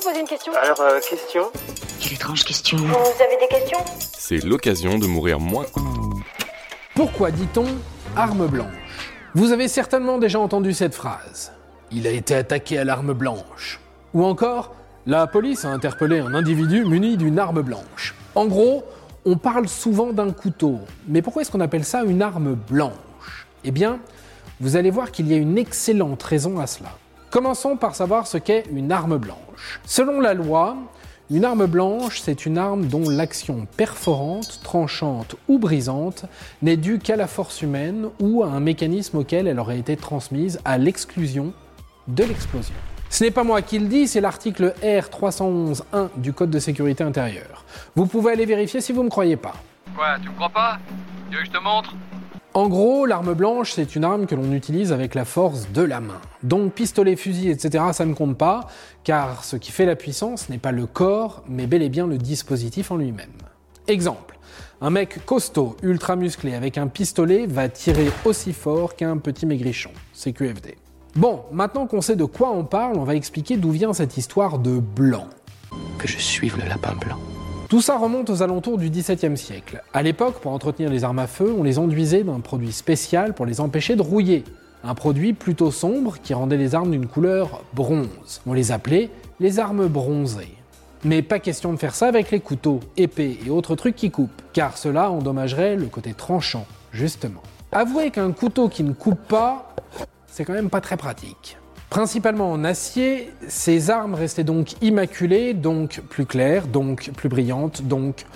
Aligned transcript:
vous 0.00 0.08
poser 0.08 0.20
une 0.20 0.26
question 0.26 0.52
Alors, 0.62 0.80
euh, 0.80 1.00
question 1.00 1.50
Quelle 2.00 2.14
étrange 2.14 2.44
question. 2.44 2.78
Vous 2.78 2.84
avez 2.86 3.36
des 3.40 3.48
questions? 3.48 3.78
C'est 4.16 4.42
l'occasion 4.44 4.98
de 4.98 5.06
mourir 5.06 5.40
moins. 5.40 5.66
Pourquoi 6.94 7.30
dit-on 7.30 7.66
arme 8.16 8.46
blanche? 8.46 8.66
Vous 9.34 9.52
avez 9.52 9.68
certainement 9.68 10.18
déjà 10.18 10.38
entendu 10.38 10.72
cette 10.72 10.94
phrase. 10.94 11.52
Il 11.90 12.06
a 12.06 12.10
été 12.10 12.34
attaqué 12.34 12.78
à 12.78 12.84
l'arme 12.84 13.12
blanche. 13.12 13.80
Ou 14.14 14.24
encore, 14.24 14.74
la 15.06 15.26
police 15.26 15.64
a 15.64 15.68
interpellé 15.68 16.20
un 16.20 16.34
individu 16.34 16.84
muni 16.84 17.16
d'une 17.16 17.38
arme 17.38 17.62
blanche. 17.62 18.14
En 18.34 18.46
gros, 18.46 18.84
on 19.24 19.36
parle 19.36 19.68
souvent 19.68 20.12
d'un 20.12 20.32
couteau, 20.32 20.78
mais 21.08 21.20
pourquoi 21.20 21.42
est-ce 21.42 21.50
qu'on 21.50 21.60
appelle 21.60 21.84
ça 21.84 22.04
une 22.04 22.22
arme 22.22 22.54
blanche? 22.54 23.46
Eh 23.64 23.70
bien, 23.70 23.98
vous 24.60 24.76
allez 24.76 24.90
voir 24.90 25.10
qu'il 25.12 25.28
y 25.28 25.34
a 25.34 25.36
une 25.36 25.58
excellente 25.58 26.22
raison 26.22 26.58
à 26.58 26.66
cela. 26.66 26.90
Commençons 27.30 27.76
par 27.76 27.94
savoir 27.94 28.26
ce 28.26 28.38
qu'est 28.38 28.64
une 28.72 28.90
arme 28.90 29.16
blanche. 29.16 29.80
Selon 29.84 30.20
la 30.20 30.34
loi, 30.34 30.76
une 31.30 31.44
arme 31.44 31.66
blanche, 31.66 32.20
c'est 32.20 32.44
une 32.44 32.58
arme 32.58 32.86
dont 32.86 33.08
l'action 33.08 33.68
perforante, 33.76 34.58
tranchante 34.64 35.36
ou 35.46 35.60
brisante 35.60 36.24
n'est 36.60 36.76
due 36.76 36.98
qu'à 36.98 37.14
la 37.14 37.28
force 37.28 37.62
humaine 37.62 38.08
ou 38.18 38.42
à 38.42 38.48
un 38.48 38.58
mécanisme 38.58 39.18
auquel 39.18 39.46
elle 39.46 39.60
aurait 39.60 39.78
été 39.78 39.96
transmise 39.96 40.58
à 40.64 40.76
l'exclusion 40.76 41.52
de 42.08 42.24
l'explosion. 42.24 42.74
Ce 43.10 43.22
n'est 43.22 43.30
pas 43.30 43.44
moi 43.44 43.62
qui 43.62 43.78
le 43.78 43.86
dis, 43.86 44.08
c'est 44.08 44.20
l'article 44.20 44.74
R311.1 44.82 46.08
du 46.16 46.32
Code 46.32 46.50
de 46.50 46.58
sécurité 46.58 47.04
intérieure. 47.04 47.64
Vous 47.94 48.06
pouvez 48.06 48.32
aller 48.32 48.44
vérifier 48.44 48.80
si 48.80 48.92
vous 48.92 49.02
ne 49.02 49.04
me 49.04 49.10
croyez 49.10 49.36
pas. 49.36 49.54
Quoi, 49.94 50.16
tu 50.20 50.28
me 50.28 50.34
crois 50.34 50.48
pas? 50.48 50.78
Tu 51.30 51.38
je 51.44 51.50
te 51.50 51.58
montre 51.58 51.94
En 52.52 52.68
gros, 52.68 53.06
l'arme 53.06 53.34
blanche, 53.34 53.72
c'est 53.74 53.94
une 53.94 54.02
arme 54.02 54.26
que 54.26 54.34
l'on 54.34 54.52
utilise 54.52 54.92
avec 54.92 55.14
la 55.14 55.24
force 55.24 55.70
de 55.70 55.82
la 55.82 56.00
main. 56.00 56.20
Donc 56.42 56.72
pistolet, 56.72 57.14
fusil, 57.14 57.48
etc., 57.48 57.84
ça 57.92 58.04
ne 58.04 58.12
compte 58.12 58.36
pas, 58.36 58.66
car 59.04 59.44
ce 59.44 59.54
qui 59.54 59.70
fait 59.70 59.86
la 59.86 59.94
puissance 59.94 60.48
n'est 60.48 60.58
pas 60.58 60.72
le 60.72 60.86
corps, 60.86 61.44
mais 61.48 61.68
bel 61.68 61.80
et 61.80 61.88
bien 61.88 62.08
le 62.08 62.18
dispositif 62.18 62.90
en 62.90 62.96
lui-même. 62.96 63.30
Exemple. 63.86 64.36
Un 64.80 64.90
mec 64.90 65.24
costaud, 65.26 65.76
ultra 65.84 66.16
musclé, 66.16 66.54
avec 66.54 66.76
un 66.76 66.88
pistolet, 66.88 67.46
va 67.46 67.68
tirer 67.68 68.10
aussi 68.24 68.52
fort 68.52 68.96
qu'un 68.96 69.18
petit 69.18 69.46
maigrichon. 69.46 69.90
C'est 70.12 70.32
QFD. 70.32 70.76
Bon, 71.14 71.42
maintenant 71.52 71.86
qu'on 71.86 72.00
sait 72.00 72.16
de 72.16 72.24
quoi 72.24 72.50
on 72.50 72.64
parle, 72.64 72.96
on 72.96 73.04
va 73.04 73.14
expliquer 73.14 73.58
d'où 73.58 73.70
vient 73.70 73.92
cette 73.92 74.16
histoire 74.16 74.58
de 74.58 74.78
blanc. 74.78 75.28
Que 75.98 76.08
je 76.08 76.18
suive 76.18 76.58
le 76.60 76.68
lapin 76.68 76.94
blanc. 76.94 77.18
Tout 77.70 77.80
ça 77.80 77.96
remonte 77.96 78.28
aux 78.30 78.42
alentours 78.42 78.78
du 78.78 78.90
XVIIe 78.90 79.36
siècle. 79.36 79.80
À 79.94 80.02
l'époque, 80.02 80.40
pour 80.40 80.50
entretenir 80.50 80.90
les 80.90 81.04
armes 81.04 81.20
à 81.20 81.28
feu, 81.28 81.54
on 81.56 81.62
les 81.62 81.78
enduisait 81.78 82.24
d'un 82.24 82.40
produit 82.40 82.72
spécial 82.72 83.32
pour 83.32 83.46
les 83.46 83.60
empêcher 83.60 83.94
de 83.94 84.02
rouiller. 84.02 84.42
Un 84.82 84.96
produit 84.96 85.34
plutôt 85.34 85.70
sombre 85.70 86.16
qui 86.20 86.34
rendait 86.34 86.56
les 86.56 86.74
armes 86.74 86.90
d'une 86.90 87.06
couleur 87.06 87.62
bronze. 87.72 88.40
On 88.44 88.54
les 88.54 88.72
appelait 88.72 89.08
les 89.38 89.60
armes 89.60 89.86
bronzées. 89.86 90.56
Mais 91.04 91.22
pas 91.22 91.38
question 91.38 91.72
de 91.72 91.78
faire 91.78 91.94
ça 91.94 92.08
avec 92.08 92.32
les 92.32 92.40
couteaux, 92.40 92.80
épées 92.96 93.38
et 93.46 93.50
autres 93.50 93.76
trucs 93.76 93.94
qui 93.94 94.10
coupent, 94.10 94.42
car 94.52 94.76
cela 94.76 95.08
endommagerait 95.12 95.76
le 95.76 95.86
côté 95.86 96.12
tranchant, 96.12 96.66
justement. 96.90 97.42
Avouez 97.70 98.10
qu'un 98.10 98.32
couteau 98.32 98.68
qui 98.68 98.82
ne 98.82 98.92
coupe 98.92 99.28
pas, 99.28 99.76
c'est 100.26 100.44
quand 100.44 100.54
même 100.54 100.70
pas 100.70 100.80
très 100.80 100.96
pratique. 100.96 101.56
Principalement 101.90 102.52
en 102.52 102.62
acier, 102.62 103.32
ces 103.48 103.90
armes 103.90 104.14
restaient 104.14 104.44
donc 104.44 104.80
immaculées, 104.80 105.54
donc 105.54 106.00
plus 106.08 106.24
claires, 106.24 106.68
donc 106.68 107.10
plus 107.16 107.28
brillantes, 107.28 107.82
donc 107.82 108.26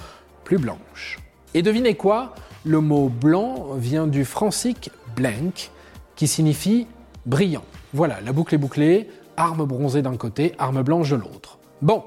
plus 0.43 0.59
blanches. 0.59 1.21
Et 1.55 1.63
devinez 1.63 1.95
quoi? 1.95 2.35
Le 2.65 2.81
mot 2.81 3.09
blanc 3.09 3.75
vient 3.77 4.09
du 4.09 4.25
francique 4.25 4.91
blank, 5.15 5.71
qui 6.17 6.27
signifie 6.27 6.89
brillant. 7.27 7.63
Voilà, 7.93 8.21
la 8.25 8.33
boucle 8.33 8.57
est 8.57 8.59
bouclée, 8.59 9.09
arme 9.37 9.65
bronzée 9.65 10.03
d'un 10.03 10.17
côté, 10.17 10.55
arme 10.59 10.83
blanche 10.83 11.11
de 11.11 11.17
l'autre. 11.17 11.59
Bon, 11.81 12.03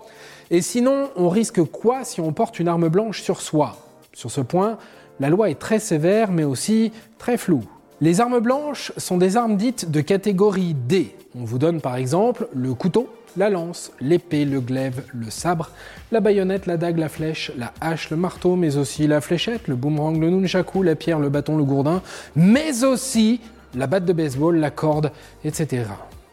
et 0.52 0.62
sinon, 0.62 1.12
on 1.16 1.30
risque 1.30 1.64
quoi 1.64 2.04
si 2.04 2.20
on 2.20 2.34
porte 2.34 2.60
une 2.60 2.68
arme 2.68 2.90
blanche 2.90 3.22
sur 3.22 3.40
soi? 3.40 3.78
Sur 4.12 4.32
ce 4.32 4.42
point, 4.42 4.78
la 5.22 5.30
loi 5.30 5.50
est 5.50 5.60
très 5.60 5.80
sévère, 5.80 6.30
mais 6.30 6.44
aussi 6.44 6.92
très 7.18 7.38
floue. 7.38 7.64
Les 8.00 8.22
armes 8.22 8.40
blanches 8.40 8.92
sont 8.98 9.18
des 9.18 9.38
armes 9.38 9.58
dites 9.58 9.90
de 9.90 10.02
catégorie 10.02 10.76
D. 10.76 11.16
On 11.36 11.44
vous 11.44 11.58
donne 11.58 11.82
par 11.82 11.96
exemple 11.96 12.48
le 12.54 12.76
couteau, 12.76 13.10
la 13.36 13.50
lance, 13.50 13.92
l'épée, 14.00 14.46
le 14.46 14.62
glaive, 14.62 15.04
le 15.16 15.32
sabre, 15.32 15.72
la 16.12 16.20
baïonnette, 16.20 16.68
la 16.68 16.78
dague, 16.78 17.00
la 17.00 17.10
flèche, 17.10 17.52
la 17.58 17.74
hache, 17.82 18.12
le 18.12 18.18
marteau, 18.18 18.56
mais 18.56 18.78
aussi 18.78 19.08
la 19.08 19.20
fléchette, 19.20 19.68
le 19.68 19.76
boomerang, 19.76 20.20
le 20.20 20.30
nunchaku, 20.30 20.84
la 20.84 20.96
pierre, 20.96 21.18
le 21.18 21.30
bâton, 21.30 21.58
le 21.58 21.64
gourdin, 21.64 22.04
mais 22.36 22.84
aussi 22.84 23.42
la 23.74 23.88
batte 23.88 24.06
de 24.06 24.14
baseball, 24.14 24.58
la 24.58 24.70
corde, 24.70 25.12
etc. 25.44 25.86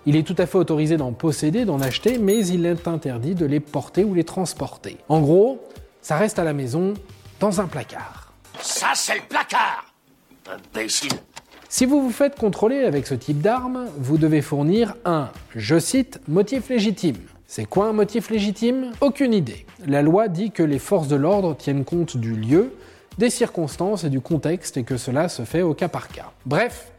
Il 0.05 0.17
est 0.17 0.23
tout 0.23 0.37
à 0.37 0.45
fait 0.45 0.59
autorisé 0.59 0.99
d'en 0.99 1.13
posséder, 1.13 1.65
d'en 1.65 1.81
acheter, 1.81 2.19
mais 2.19 2.47
il 2.47 2.67
est 2.67 2.87
interdit 2.87 3.35
de 3.35 3.47
les 3.47 3.61
porter 3.61 4.05
ou 4.05 4.13
les 4.13 4.25
transporter. 4.25 4.99
En 5.09 5.23
gros, 5.23 5.67
ça 6.03 6.19
reste 6.19 6.39
à 6.39 6.45
la 6.45 6.53
maison, 6.53 6.93
dans 7.41 7.63
un 7.63 7.67
placard. 7.67 8.35
Ça, 8.61 8.89
c'est 8.95 9.15
le 9.15 9.23
placard 9.27 9.87
Si 11.77 11.87
vous 11.87 12.01
vous 12.01 12.13
faites 12.13 12.39
contrôler 12.39 12.85
avec 12.85 13.05
ce 13.05 13.17
type 13.17 13.41
d'arme, 13.41 13.89
vous 13.99 14.17
devez 14.17 14.43
fournir 14.43 14.95
un, 15.05 15.31
je 15.57 15.77
cite, 15.81 16.21
motif 16.29 16.69
légitime. 16.69 17.17
C'est 17.49 17.65
quoi 17.65 17.89
un 17.89 17.93
motif 17.93 18.31
légitime? 18.31 18.93
Aucune 19.01 19.35
idée. 19.35 19.67
La 19.85 20.01
loi 20.01 20.29
dit 20.29 20.53
que 20.53 20.63
les 20.63 20.79
forces 20.79 21.09
de 21.09 21.17
l'ordre 21.17 21.57
tiennent 21.57 21.85
compte 21.85 22.17
du 22.17 22.37
lieu, 22.37 22.75
des 23.19 23.29
circonstances 23.29 24.05
et 24.05 24.09
du 24.09 24.21
contexte 24.21 24.77
et 24.77 24.85
que 24.85 24.97
cela 24.97 25.29
se 25.29 25.43
fait 25.43 25.63
au 25.63 25.75
cas 25.75 25.89
par 25.89 26.07
cas. 26.07 26.31
Bref, 26.47 26.93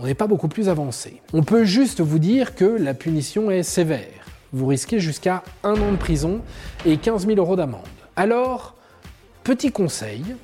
on 0.00 0.06
n'est 0.06 0.14
pas 0.14 0.26
beaucoup 0.26 0.48
plus 0.48 0.68
avancé. 0.68 1.22
On 1.32 1.44
peut 1.44 1.62
juste 1.62 2.00
vous 2.00 2.18
dire 2.18 2.56
que 2.56 2.64
la 2.64 2.94
punition 2.94 3.48
est 3.48 3.62
sévère. 3.62 4.26
Vous 4.52 4.66
risquez 4.66 4.98
jusqu'à 4.98 5.44
un 5.62 5.80
an 5.80 5.92
de 5.92 5.98
prison 5.98 6.40
et 6.84 6.96
15 6.96 7.28
000 7.28 7.38
euros 7.38 7.54
d'amende. 7.54 7.82
Alors, 8.16 8.74
petit 9.44 9.70
conseil, 9.70 10.34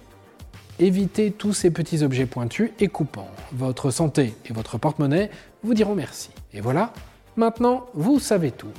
évitez 0.81 1.31
tous 1.31 1.53
ces 1.53 1.71
petits 1.71 2.03
objets 2.03 2.27
pointus 2.27 2.71
et 2.81 2.89
coupants. 2.89 3.31
Votre 3.53 3.91
santé 3.91 4.35
et 4.47 4.53
votre 4.53 4.79
porte-monnaie 4.79 5.31
vous 5.63 5.75
diront 5.75 5.95
merci. 5.95 6.31
Et 6.53 6.61
voilà, 6.61 6.93
maintenant 7.37 7.87
vous 7.95 8.19
savez 8.19 8.51
tout. 8.51 8.73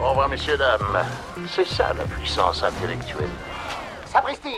Au 0.00 0.10
revoir, 0.10 0.28
messieurs, 0.28 0.56
dames. 0.56 1.04
C'est 1.48 1.66
ça, 1.66 1.92
la 1.94 2.04
puissance 2.04 2.62
intellectuelle. 2.62 3.28
Sapristi 4.06 4.56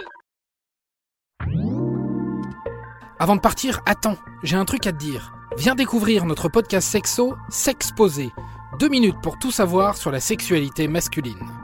Avant 3.18 3.36
de 3.36 3.40
partir, 3.40 3.80
attends, 3.86 4.16
j'ai 4.42 4.56
un 4.56 4.64
truc 4.64 4.86
à 4.86 4.92
te 4.92 4.98
dire. 4.98 5.32
Viens 5.56 5.74
découvrir 5.74 6.24
notre 6.24 6.48
podcast 6.48 6.88
sexo, 6.88 7.34
S'exposer. 7.48 8.30
Deux 8.78 8.88
minutes 8.88 9.20
pour 9.22 9.38
tout 9.38 9.50
savoir 9.50 9.96
sur 9.96 10.10
la 10.10 10.20
sexualité 10.20 10.86
masculine. 10.88 11.57